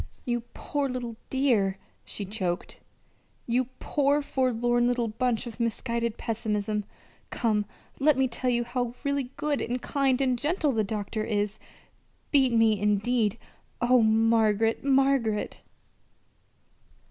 "You 0.25 0.41
poor 0.55 0.89
little 0.89 1.15
dear!" 1.29 1.77
she 2.03 2.25
choked. 2.25 2.79
"You 3.45 3.65
poor 3.79 4.23
forlorn 4.23 4.87
little 4.87 5.09
bunch 5.09 5.45
of 5.45 5.59
misguided 5.59 6.17
pessimism! 6.17 6.85
Come, 7.29 7.65
let 7.99 8.17
me 8.17 8.27
tell 8.27 8.49
you 8.49 8.63
how 8.63 8.95
really 9.03 9.29
good 9.37 9.61
and 9.61 9.79
kind 9.79 10.19
and 10.19 10.39
gentle 10.39 10.71
the 10.71 10.83
doctor 10.83 11.23
is. 11.23 11.59
Beat 12.31 12.51
me, 12.51 12.79
indeed! 12.81 13.37
Oh, 13.79 14.01
Margaret, 14.01 14.83
Margaret!" 14.83 15.61